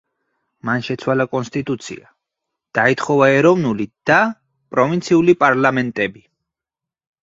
[0.69, 2.09] მან შეცვალა კონსტიტუცია,
[2.79, 4.21] დაითხოვა ეროვნული და
[4.75, 6.31] პროვინციული პარლამენტები.